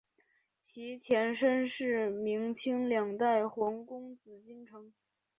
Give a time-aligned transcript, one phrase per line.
[0.63, 4.91] 其前身是明清两代皇宫紫禁城。